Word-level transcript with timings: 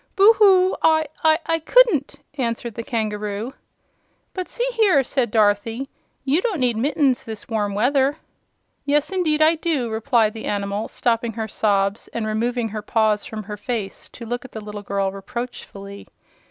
"Boo 0.15 0.33
hoo! 0.39 0.75
I 0.81 1.05
I 1.23 1.59
couldn't," 1.59 2.15
answered 2.33 2.73
the 2.73 2.81
kangaroo. 2.81 3.53
"But, 4.33 4.49
see 4.49 4.67
here," 4.71 5.03
said 5.03 5.29
Dorothy, 5.29 5.89
"you 6.25 6.41
don't 6.41 6.59
need 6.59 6.75
mittens 6.75 7.27
in 7.27 7.29
this 7.31 7.47
warm 7.47 7.75
weather." 7.75 8.17
"Yes, 8.83 9.11
indeed 9.11 9.43
I 9.43 9.53
do," 9.53 9.91
replied 9.91 10.33
the 10.33 10.45
animal, 10.45 10.87
stopping 10.87 11.33
her 11.33 11.47
sobs 11.47 12.07
and 12.13 12.25
removing 12.25 12.69
her 12.69 12.81
paws 12.81 13.25
from 13.25 13.43
her 13.43 13.57
face 13.57 14.09
to 14.09 14.25
look 14.25 14.43
at 14.43 14.53
the 14.53 14.63
little 14.65 14.81
girl 14.81 15.11
reproachfully. 15.11 16.07